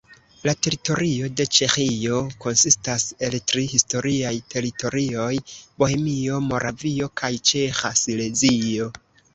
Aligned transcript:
La 0.47 0.53
teritorio 0.67 1.27
de 1.41 1.45
Ĉeĥio 1.57 2.21
konsistas 2.45 3.05
el 3.29 3.37
tri 3.53 3.63
historiaj 3.75 4.33
teritorioj: 4.55 5.31
Bohemio, 5.85 6.43
Moravio 6.51 7.13
kaj 7.25 7.35
Ĉeĥa 7.53 7.95
Silezio. 8.05 8.93